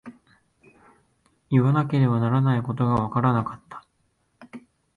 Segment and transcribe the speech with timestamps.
[1.51, 3.85] 言わなければいけないことがわからなかった。